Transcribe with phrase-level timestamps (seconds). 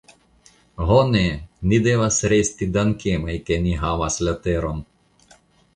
[0.91, 1.21] Ho ne,
[1.73, 4.83] ni devas resti dankemaj ke ni havas la teron.